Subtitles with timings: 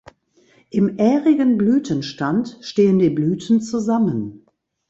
[0.71, 4.47] Im ährigen Blütenstand stehen die Blüten zusammen.